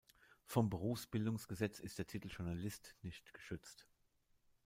Vom 0.47 0.67
Berufsbildungsgesetz 0.71 1.77
ist 1.79 1.99
der 1.99 2.07
Titel 2.07 2.27
"Journalist" 2.29 2.95
nicht 3.03 3.35
geschützt. 3.35 3.85